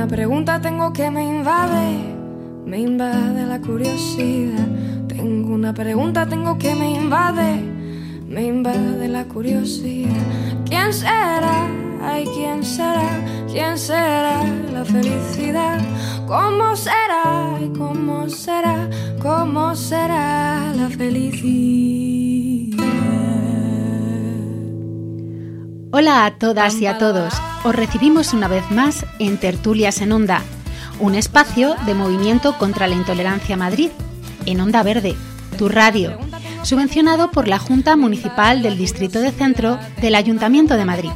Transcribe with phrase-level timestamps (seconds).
[0.00, 1.98] una pregunta tengo que me invade,
[2.64, 4.66] me invade la curiosidad.
[5.06, 7.60] Tengo una pregunta tengo que me invade,
[8.26, 10.24] me invade la curiosidad.
[10.64, 11.68] ¿Quién será?
[12.02, 13.10] Ay, ¿quién será?
[13.52, 14.42] ¿Quién será
[14.72, 15.78] la felicidad?
[16.26, 17.58] ¿Cómo será?
[17.60, 18.88] ¿Y cómo será?
[19.20, 22.09] ¿Cómo será la felicidad?
[26.00, 27.34] Hola a todas y a todos.
[27.62, 30.40] Os recibimos una vez más en Tertulias en Onda,
[30.98, 33.90] un espacio de movimiento contra la intolerancia Madrid,
[34.46, 35.14] en Onda Verde,
[35.58, 36.18] tu radio,
[36.62, 41.10] subvencionado por la Junta Municipal del Distrito de Centro del Ayuntamiento de Madrid.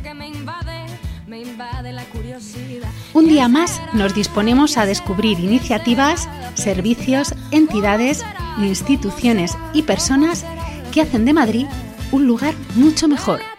[3.15, 8.23] Un día más nos disponemos a descubrir iniciativas, servicios, entidades,
[8.59, 10.45] instituciones y personas
[10.93, 11.67] que hacen de Madrid
[12.13, 13.54] un lugar mucho mejor.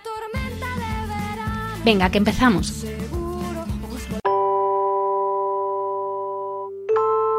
[1.85, 2.83] Venga, que empezamos.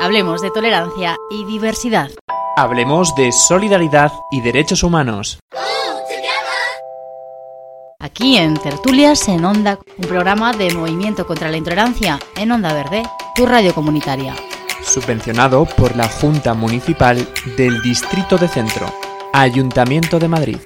[0.00, 2.10] Hablemos de tolerancia y diversidad.
[2.56, 5.40] Hablemos de solidaridad y derechos humanos.
[7.98, 13.02] Aquí en Tertulias en Onda, un programa de movimiento contra la intolerancia en Onda Verde,
[13.34, 14.37] tu radio comunitaria.
[14.80, 18.87] Subvencionado por la Junta Municipal del Distrito de Centro,
[19.32, 20.59] Ayuntamiento de Madrid.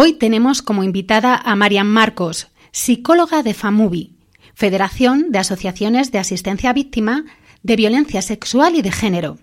[0.00, 4.14] Hoy tenemos como invitada a Marian Marcos, psicóloga de FAMUBI,
[4.54, 7.24] Federación de Asociaciones de Asistencia a Víctima
[7.64, 9.38] de Violencia Sexual y de Género.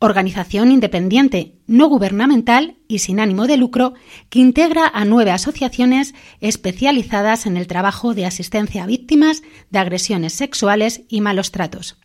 [0.00, 3.94] Organización independiente, no gubernamental y sin ánimo de lucro
[4.28, 10.32] que integra a nueve asociaciones especializadas en el trabajo de asistencia a víctimas de agresiones
[10.32, 11.96] sexuales y malos tratos.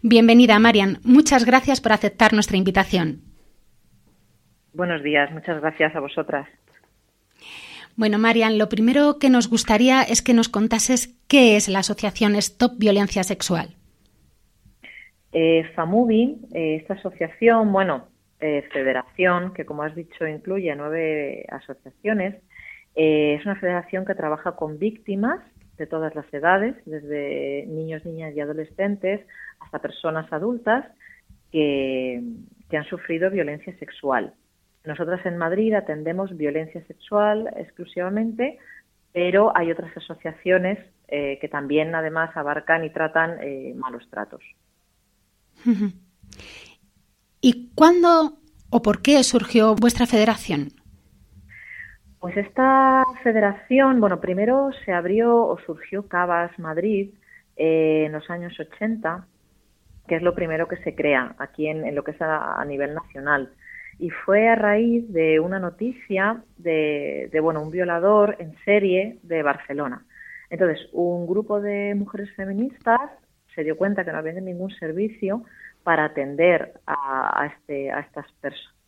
[0.00, 1.00] Bienvenida, Marian.
[1.02, 3.31] Muchas gracias por aceptar nuestra invitación.
[4.74, 6.48] Buenos días, muchas gracias a vosotras.
[7.94, 12.34] Bueno, Marian, lo primero que nos gustaría es que nos contases qué es la Asociación
[12.36, 13.76] Stop Violencia Sexual.
[15.32, 18.08] Eh, FAMUBI, eh, esta asociación, bueno,
[18.40, 22.36] eh, federación, que como has dicho incluye nueve asociaciones,
[22.94, 25.40] eh, es una federación que trabaja con víctimas
[25.76, 29.20] de todas las edades, desde niños, niñas y adolescentes
[29.60, 30.86] hasta personas adultas
[31.50, 32.22] que,
[32.68, 34.34] que han sufrido violencia sexual.
[34.84, 38.58] Nosotras en Madrid atendemos violencia sexual exclusivamente,
[39.12, 44.42] pero hay otras asociaciones eh, que también además abarcan y tratan eh, malos tratos.
[47.40, 48.38] ¿Y cuándo
[48.70, 50.68] o por qué surgió vuestra federación?
[52.18, 57.10] Pues esta federación, bueno, primero se abrió o surgió Cabas Madrid
[57.56, 59.26] eh, en los años 80,
[60.06, 62.64] que es lo primero que se crea aquí en, en lo que es a, a
[62.64, 63.52] nivel nacional
[63.98, 69.42] y fue a raíz de una noticia de, de, bueno un violador en serie de
[69.42, 70.04] Barcelona.
[70.50, 73.10] Entonces, un grupo de mujeres feministas
[73.54, 75.44] se dio cuenta que no había ningún servicio
[75.82, 78.26] para atender a, a, este, a, estas,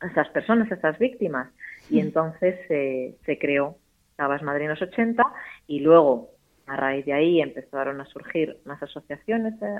[0.00, 1.48] a estas personas, a estas víctimas.
[1.90, 3.76] Y entonces se, se creó
[4.18, 5.22] en los 80
[5.66, 6.30] y luego
[6.66, 9.76] a raíz de ahí empezaron a surgir más asociaciones eh,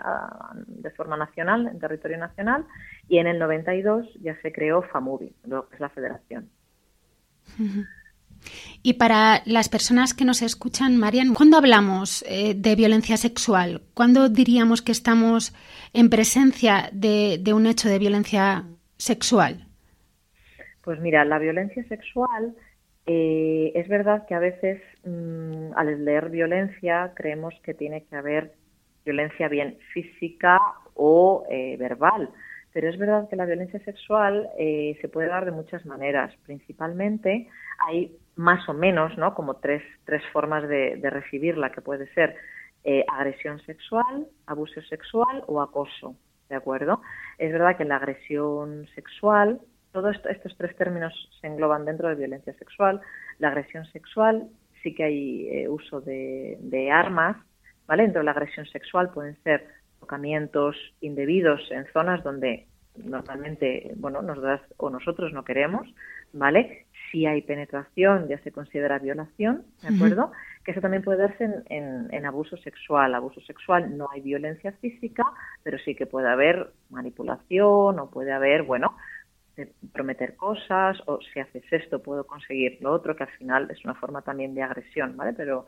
[0.67, 2.67] de forma nacional, en territorio nacional,
[3.09, 6.50] y en el 92 ya se creó FAMUBI, lo que es la federación.
[8.83, 13.83] Y para las personas que nos escuchan, Marian, ¿cuándo hablamos eh, de violencia sexual?
[13.95, 15.55] ¿Cuándo diríamos que estamos
[15.93, 18.65] en presencia de, de un hecho de violencia
[18.99, 19.66] sexual?
[20.83, 22.55] Pues mira, la violencia sexual
[23.06, 28.53] eh, es verdad que a veces mmm, al leer violencia creemos que tiene que haber
[29.04, 30.59] violencia bien física
[30.94, 32.31] o eh, verbal,
[32.72, 36.34] pero es verdad que la violencia sexual eh, se puede dar de muchas maneras.
[36.44, 37.48] Principalmente
[37.87, 39.34] hay más o menos, ¿no?
[39.34, 42.34] Como tres, tres formas de, de recibirla, que puede ser
[42.84, 46.16] eh, agresión sexual, abuso sexual o acoso,
[46.48, 47.00] ¿de acuerdo?
[47.38, 49.60] Es verdad que la agresión sexual
[49.94, 53.01] todos estos tres términos se engloban dentro de violencia sexual.
[53.39, 54.48] La agresión sexual,
[54.83, 57.36] sí que hay eh, uso de, de, armas,
[57.86, 58.03] ¿vale?
[58.03, 59.69] Dentro de la agresión sexual pueden ser
[60.01, 62.66] tocamientos indebidos en zonas donde
[62.97, 65.86] normalmente, bueno, nosotras o nosotros no queremos,
[66.33, 66.86] ¿vale?
[67.13, 70.24] Si hay penetración ya se considera violación, ¿de acuerdo?
[70.24, 70.65] Uh -huh.
[70.65, 73.15] Que eso también puede darse en, en, en, abuso sexual.
[73.15, 75.24] Abuso sexual no hay violencia física,
[75.63, 78.97] pero sí que puede haber manipulación o puede haber, bueno,
[79.56, 83.84] de prometer cosas o si haces esto puedo conseguir lo otro, que al final es
[83.84, 85.33] una forma también de agresión, ¿vale?
[85.33, 85.66] Pero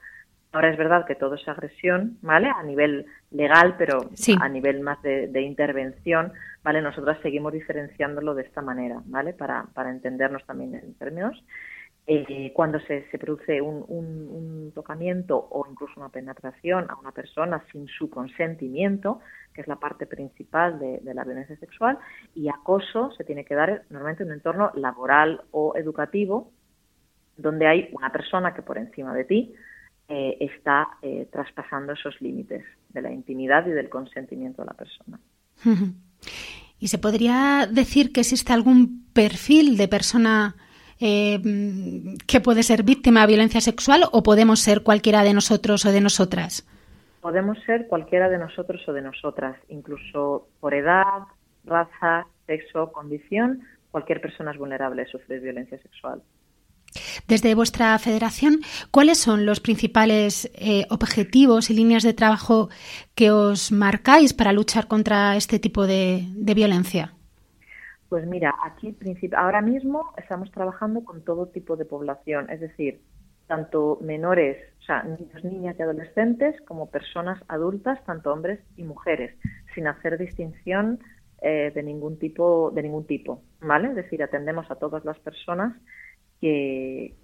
[0.56, 2.48] Ahora es verdad que todo es agresión, ¿vale?
[2.48, 4.08] A nivel legal, pero
[4.40, 6.80] a nivel más de, intervención, ¿vale?
[6.80, 9.34] Nosotras seguimos diferenciándolo de esta manera, ¿vale?
[9.34, 11.44] Para, para entendernos también en términos.
[12.08, 17.64] Eh, cuando se, se produce un, un, tocamiento o incluso una penetración a una persona
[17.72, 19.18] sin su consentimiento,
[19.52, 21.98] que es la parte principal de, la violencia sexual,
[22.32, 26.52] y acoso se tiene que dar normalmente en un entorno laboral o educativo,
[27.36, 29.54] donde hay una persona que por encima de ti
[30.08, 35.18] eh, está eh, traspasando esos límites de la intimidad y del consentimiento de la persona.
[36.78, 40.54] ¿Y se podría decir que existe algún perfil de persona
[41.00, 41.38] eh,
[42.26, 46.00] que puede ser víctima de violencia sexual o podemos ser cualquiera de nosotros o de
[46.00, 46.66] nosotras?
[47.20, 51.25] Podemos ser cualquiera de nosotros o de nosotras, incluso por edad,
[51.64, 56.22] raza, sexo, condición, cualquier persona es vulnerable a sufrir violencia sexual.
[57.26, 58.60] Desde vuestra federación,
[58.90, 62.69] ¿cuáles son los principales eh, objetivos y líneas de trabajo
[63.14, 67.15] que os marcáis para luchar contra este tipo de, violencia?
[68.08, 68.96] Pues mira, aquí
[69.36, 73.00] ahora mismo estamos trabajando con todo tipo de población, es decir,
[73.48, 79.36] tanto menores, o sea, niños, niñas y adolescentes, como personas adultas, tanto hombres y mujeres,
[79.74, 81.00] sin hacer distinción
[81.42, 83.88] eh, de ningún tipo, de ningún tipo, ¿vale?
[83.88, 85.74] Es decir, atendemos a todas las personas
[86.40, 87.14] que,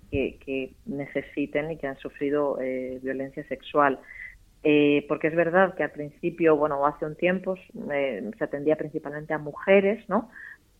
[0.84, 3.98] necesiten y que han sufrido eh, violencia sexual.
[4.64, 7.56] Eh, porque es verdad que al principio, bueno, hace un tiempo
[7.92, 10.30] eh, se atendía principalmente a mujeres, ¿no?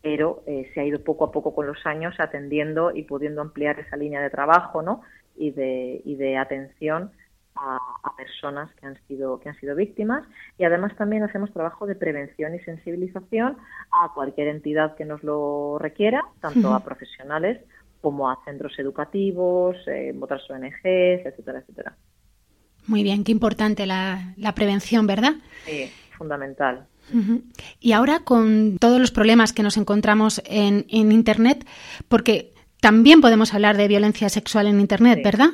[0.03, 3.97] Pero se ha ido poco a poco con los años atendiendo y pudiendo ampliar esa
[3.97, 5.03] línea de trabajo, ¿no?
[5.37, 7.13] Y de, y de atención
[7.55, 10.25] a, a, personas que han sido que han sido víctimas
[10.59, 13.57] y además también hacemos trabajo de prevención y sensibilización
[13.91, 17.61] a cualquier entidad que nos lo requiera, tanto a profesionales
[18.03, 21.97] como a centros educativos, eh, otras ONGs, etcétera, etcétera.
[22.87, 25.35] Muy bien, qué importante la, prevención, ¿verdad?
[25.65, 26.87] Sí, fundamental.
[27.81, 31.67] Y ahora con todos los problemas que nos encontramos en, Internet,
[32.09, 35.51] porque también podemos hablar de violencia sexual en Internet, ¿verdad?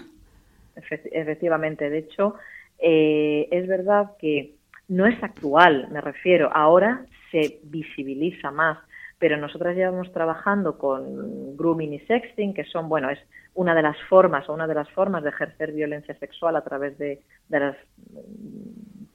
[1.10, 2.36] efectivamente, de hecho,
[2.78, 4.54] eh, es verdad que
[4.86, 8.78] no es actual, me refiero, ahora se visibiliza más
[9.18, 13.18] pero nosotras llevamos trabajando con grooming y sexting, que son, bueno, es
[13.54, 16.96] una de las formas o una de las formas de ejercer violencia sexual a través
[16.98, 17.76] de, las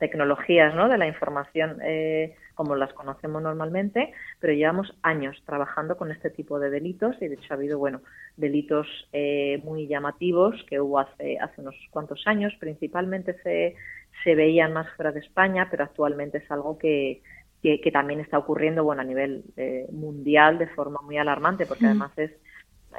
[0.04, 0.90] tecnologías, ¿no?
[0.90, 4.12] De la información eh, como las conocemos normalmente,
[4.42, 8.02] pero llevamos años trabajando con este tipo de delitos y de hecho ha habido, bueno,
[8.36, 13.78] delitos eh, muy llamativos que hubo hace, hace unos cuantos años, principalmente se,
[14.26, 17.22] se veían más fuera de España, pero actualmente es algo que,
[17.62, 22.12] que, también está ocurriendo bueno, a nivel eh, mundial de forma muy alarmante, porque además
[22.18, 22.32] es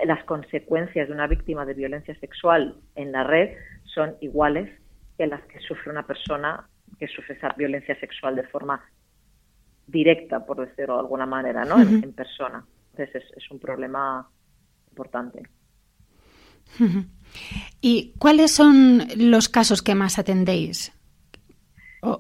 [0.07, 3.51] las consecuencias de una víctima de violencia sexual en la red
[3.95, 4.71] son iguales
[5.19, 6.67] que las que sufre una persona
[6.99, 8.83] que sufre esa violencia sexual de forma
[9.87, 11.81] directa, por decirlo de alguna manera, ¿no?
[11.81, 12.65] en, persona.
[12.93, 14.29] Entonces es, un problema
[14.91, 15.43] importante.
[17.81, 20.93] ¿Y cuáles son los casos que más atendéis?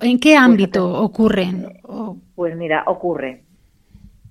[0.00, 1.80] ¿En qué pues ámbito ocurren?
[2.34, 3.44] Pues mira, ocurre.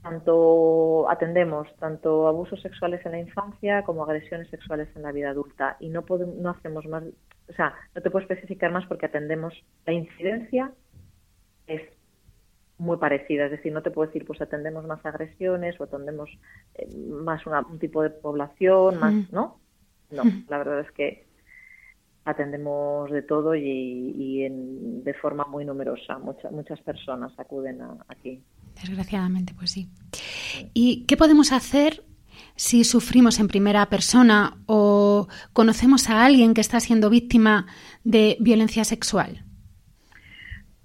[0.03, 5.77] Tanto atendemos tanto abusos sexuales en la infancia como agresiones sexuales en la vida adulta
[5.79, 7.03] y no podemos, no hacemos más,
[7.49, 9.53] o sea, no te puedo especificar más porque atendemos
[9.85, 10.73] la incidencia
[11.67, 11.81] es
[12.77, 16.29] muy parecida, es decir, no te puedo decir pues atendemos más agresiones o atendemos
[16.75, 19.31] eh, más un tipo de población, más.
[19.31, 19.59] ¿no?
[20.11, 21.25] No, la verdad es que
[22.25, 26.17] atendemos de todo y, de forma muy numerosa.
[26.19, 28.43] Muchas, muchas personas acuden aquí.
[28.81, 29.87] Desgraciadamente, pues sí.
[30.73, 32.03] ¿Y qué podemos hacer
[32.55, 37.65] si sufrimos en primera persona o conocemos a alguien que está siendo víctima
[38.03, 39.43] de violencia sexual?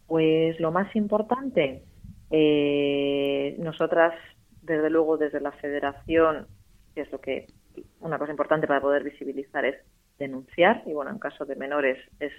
[0.07, 1.83] Pues lo más importante,
[2.31, 4.15] eh, nosotras,
[4.63, 6.47] desde luego, desde la federación,
[6.95, 7.47] que es lo que
[8.01, 9.77] una cosa importante para poder visibilizar es
[10.19, 12.33] denunciar, y bueno, en caso de menores es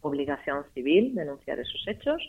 [0.00, 2.22] obligación civil denunciar esos hechos.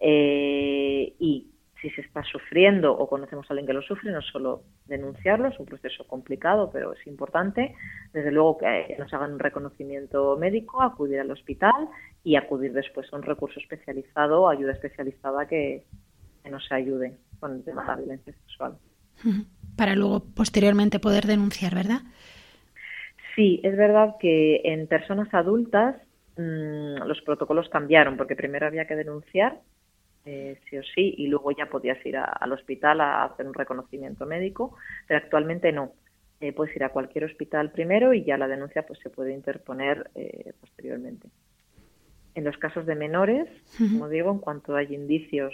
[0.00, 1.46] Eh, y
[1.80, 5.58] si se está sufriendo o conocemos a alguien que lo sufre, no solo denunciarlo, es
[5.58, 7.74] un proceso complicado, pero es importante.
[8.12, 11.88] Desde luego que nos hagan un reconocimiento médico, acudir al hospital
[12.22, 15.84] y acudir después a un recurso especializado o ayuda especializada que,
[16.42, 18.76] que nos ayude con el tema de la violencia sexual.
[19.76, 22.02] Para luego, posteriormente, poder denunciar, ¿verdad?
[23.34, 25.96] Sí, es verdad que en personas adultas
[26.36, 29.60] mm, los protocolos cambiaron, porque primero había que denunciar,
[30.24, 34.26] eh, sí o sí, y luego ya podías ir al hospital a hacer un reconocimiento
[34.26, 35.92] médico, pero actualmente no.
[36.40, 40.10] eh, puedes ir a cualquier hospital primero y ya la denuncia pues se puede interponer
[40.14, 41.28] eh, posteriormente.
[42.34, 45.52] En los casos de menores, como digo, en cuanto hay indicios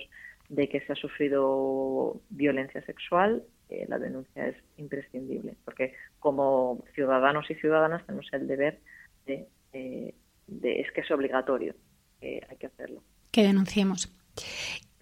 [0.48, 7.50] de que se ha sufrido violencia sexual, eh, la denuncia es imprescindible, porque como ciudadanos
[7.50, 8.78] y ciudadanas tenemos el deber
[9.26, 11.74] de, es que es obligatorio,
[12.20, 13.02] hay que hacerlo.
[13.32, 14.14] Que denunciemos.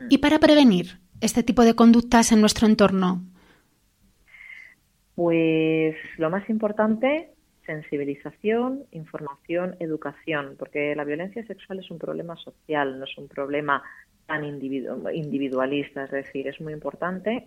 [0.09, 3.23] Y para prevenir este tipo de conductas en nuestro entorno,
[5.15, 7.31] pues lo más importante,
[7.67, 13.83] sensibilización, información, educación, porque la violencia sexual es un problema social, no es un problema
[14.27, 17.47] tan individualista, es decir, es muy importante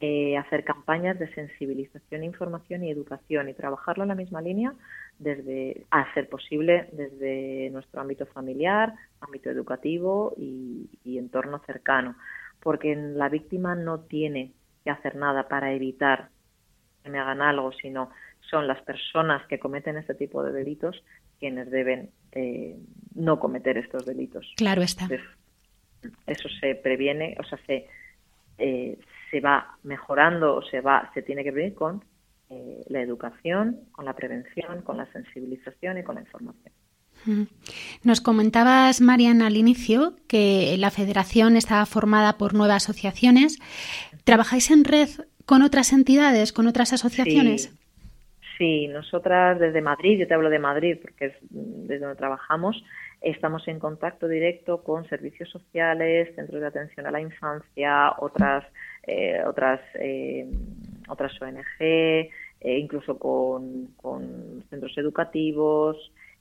[0.00, 4.74] eh, hacer campañas de sensibilización, información y educación y trabajarlo en la misma línea
[5.18, 12.16] desde, a ser posible, desde nuestro ámbito familiar, ámbito educativo y, y entorno cercano,
[12.60, 14.52] porque la víctima no tiene
[14.84, 16.28] que hacer nada para evitar
[17.02, 21.02] que me hagan algo, sino son las personas que cometen este tipo de delitos
[21.38, 22.76] quienes deben eh,
[23.14, 24.50] no cometer estos delitos.
[24.56, 25.08] Claro está.
[26.26, 27.86] eso se previene, o sea, se,
[28.58, 28.98] eh,
[29.30, 32.04] se va mejorando o se va, se tiene que prevenir con
[32.54, 36.72] eh, la educación, con la prevención, con la sensibilización y con la información.
[38.02, 43.58] Nos comentabas, Mariana, al inicio que la federación estaba formada por nueve asociaciones.
[44.24, 45.08] ¿Trabajáis en red
[45.46, 47.72] con otras entidades, con otras asociaciones?
[48.58, 48.88] Sí.
[48.88, 52.82] nosotras desde Madrid, yo te hablo de Madrid porque es desde donde trabajamos,
[53.20, 58.64] estamos en contacto directo con servicios sociales, centros de atención a la infancia, otras
[59.06, 60.46] eh, otras eh,
[61.08, 62.30] otras ONG,
[62.64, 63.94] eh, incluso con,
[64.70, 65.96] centros educativos,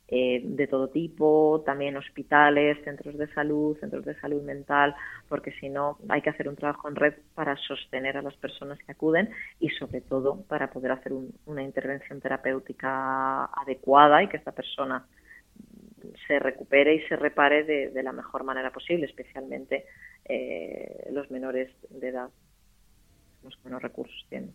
[0.07, 4.95] eh, de todo tipo, también hospitales, centros de salud, centros de salud mental,
[5.27, 8.79] porque si no hay que hacer un trabajo en red para sostener a las personas
[8.79, 11.11] que acuden y sobre todo para poder hacer
[11.45, 15.05] una intervención terapéutica adecuada y que esta persona
[16.25, 19.85] se recupere y se repare de, la mejor manera posible, especialmente
[20.23, 22.29] eh, los menores de edad,
[23.43, 24.53] los que menos recursos tienen.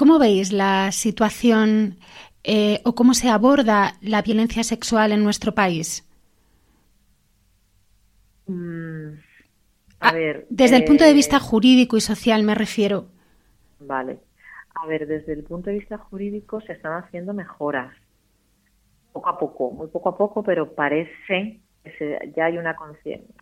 [0.00, 1.98] ¿Cómo veis la situación
[2.42, 6.08] eh, o cómo se aborda la violencia sexual en nuestro país?
[8.46, 9.10] Mm,
[10.00, 13.08] a ah, ver, desde el punto de vista eh, jurídico y social me refiero.
[13.78, 14.20] Vale.
[14.74, 17.94] A ver, desde el punto de vista jurídico se están haciendo mejoras.
[19.12, 22.74] Poco a poco, muy poco a poco, pero parece que ya hay una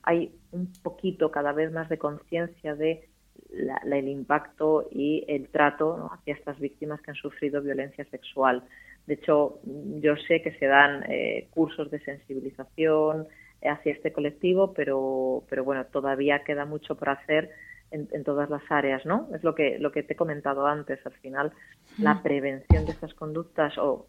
[0.02, 3.08] hay un poquito cada vez más de conciencia de
[3.50, 8.62] el impacto y el trato hacia estas víctimas que han sufrido violencia sexual.
[9.06, 13.26] De hecho, yo sé que se dan eh, cursos de sensibilización
[13.62, 17.50] hacia este colectivo, pero, pero bueno, todavía queda mucho por hacer
[17.90, 19.28] en, todas las áreas, ¿no?
[19.34, 21.04] Es lo que, lo que te he comentado antes.
[21.06, 21.52] Al final,
[21.98, 24.06] la prevención de estas conductas o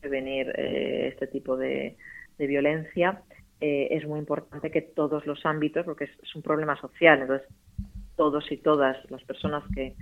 [0.00, 1.96] prevenir eh, este tipo de,
[2.38, 3.22] violencia
[3.60, 7.46] eh, es muy importante que todos los ámbitos, porque es, un problema social, entonces
[8.22, 9.96] todos y todas las personas que,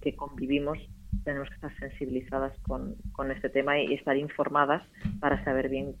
[0.00, 0.78] que convivimos
[1.26, 4.82] tenemos que estar sensibilizadas con, con este tema y, estar informadas
[5.20, 5.96] para saber bien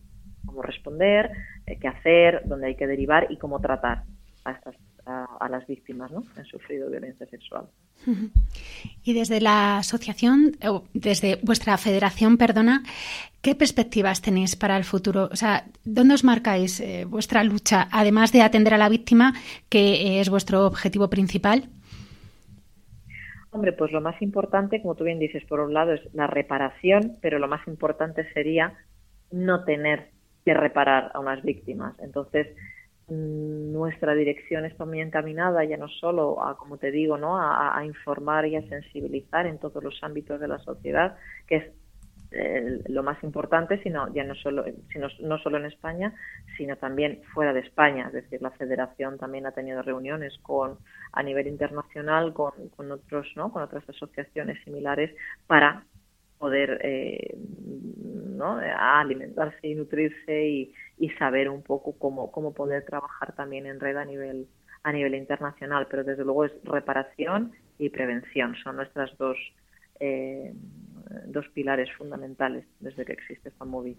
[0.46, 1.30] cómo responder,
[1.66, 4.04] eh, qué hacer, dónde hay que derivar y cómo tratar
[4.44, 6.22] a, estas, a, las víctimas ¿no?
[6.22, 7.66] que han sufrido violencia sexual.
[9.02, 12.82] Y desde la asociación, o desde vuestra federación, perdona,
[13.40, 15.28] ¿qué perspectivas tenéis para el futuro?
[15.32, 19.32] O sea, ¿dónde os marcáis eh, vuestra lucha, además de atender a la víctima,
[19.68, 21.68] que es vuestro objetivo principal?
[23.50, 27.16] Hombre, pues lo más importante, como tú bien dices, por un lado es la reparación,
[27.22, 28.74] pero lo más importante sería
[29.30, 30.10] no tener
[30.44, 31.94] que reparar a unas víctimas.
[32.00, 32.48] Entonces,
[33.08, 37.38] nuestra dirección está muy encaminada ya no solo a, como te digo, ¿no?
[37.38, 41.72] a, informar y a sensibilizar en todos los ámbitos de la sociedad, que es
[42.88, 46.12] lo más importante, sino ya no solo, sino, no solo en España,
[46.56, 48.08] sino también fuera de España.
[48.08, 50.78] Es decir, la Federación también ha tenido reuniones con
[51.12, 53.52] a nivel internacional con, con otros, ¿no?
[53.52, 55.14] con otras asociaciones similares
[55.46, 55.84] para
[56.38, 57.36] poder eh,
[58.36, 58.58] ¿no?
[58.58, 63.96] alimentarse y nutrirse y, y, saber un poco cómo, cómo poder trabajar también en red
[63.96, 64.46] a nivel
[64.82, 69.36] a nivel internacional pero desde luego es reparación y prevención son nuestras dos
[69.98, 70.52] eh,
[71.26, 73.96] dos pilares fundamentales desde que existe FAMOVI.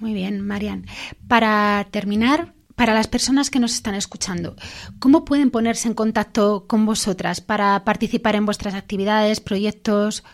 [0.00, 0.84] Muy bien, Marian.
[1.28, 4.54] Para terminar, para las personas que nos están escuchando,
[5.00, 10.24] ¿cómo pueden ponerse en contacto con vosotras para participar en vuestras actividades, proyectos,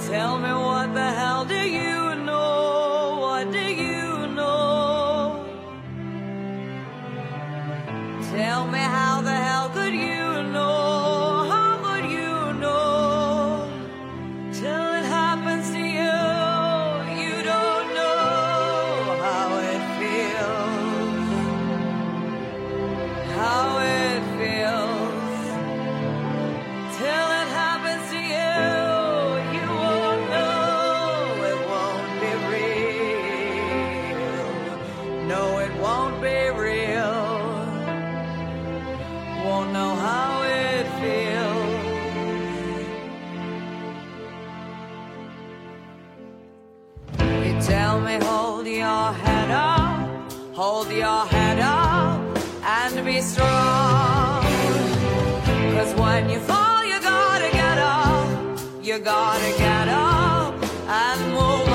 [0.08, 3.18] Tell me what the hell do you know?
[3.20, 5.44] What do you know?
[8.32, 9.07] Tell me how
[58.88, 60.54] You gotta get up
[60.88, 61.67] and move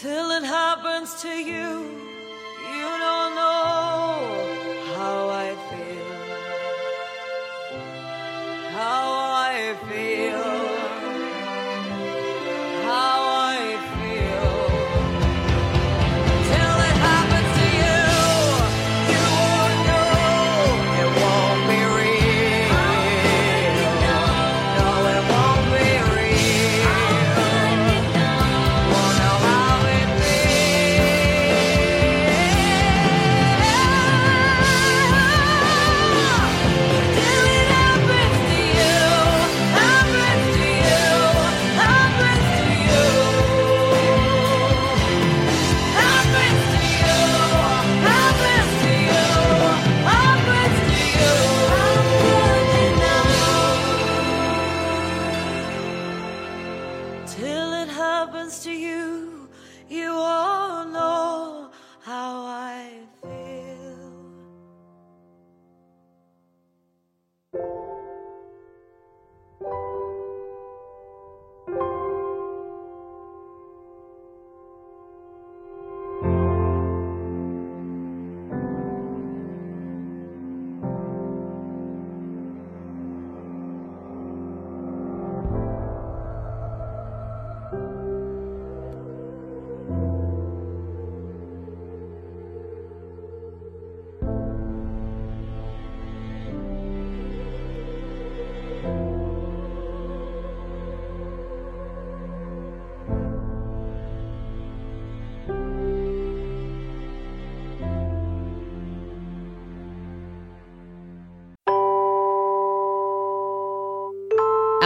[0.00, 2.19] till it happens to you.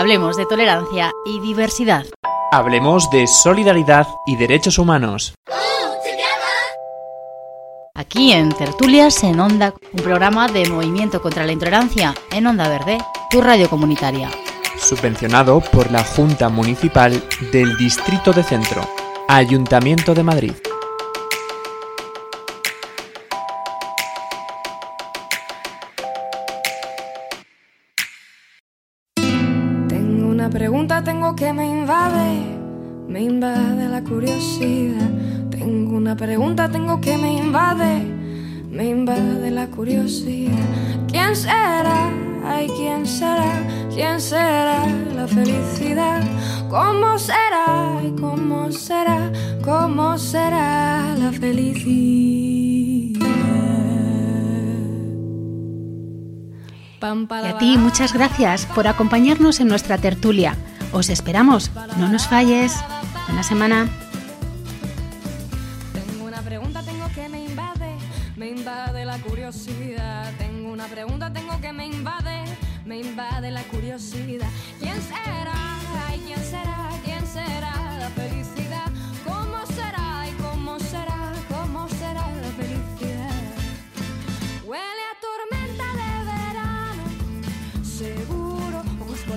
[0.04, 2.04] Hablemos de tolerancia y diversidad.
[2.52, 5.32] Hablemos de solidaridad y derechos humanos.
[7.94, 12.98] Aquí en Tertulias en Onda, un programa de movimiento contra la intolerancia en Onda Verde,
[13.30, 14.28] tu radio comunitaria.
[14.76, 18.86] Subvencionado por la Junta Municipal del Distrito de Centro,
[19.26, 20.52] Ayuntamiento de Madrid.
[31.24, 32.58] Tengo que me invade,
[33.08, 35.08] me invade la curiosidad.
[35.50, 38.02] Tengo una pregunta, tengo que me invade,
[38.68, 40.68] me invade la curiosidad.
[41.08, 42.10] ¿Quién será?
[42.44, 43.54] Ay, ¿quién será?
[43.94, 44.84] ¿Quién será
[45.16, 46.20] la felicidad?
[46.68, 47.96] ¿Cómo será?
[47.98, 49.32] Ay, ¿cómo será?
[49.64, 52.04] ¿Cómo será la felicidad?
[57.44, 60.56] Y a ti muchas gracias por acompañarnos en nuestra tertulia.
[60.94, 62.72] Os esperamos, no nos falles.
[63.26, 64.03] Buena semana.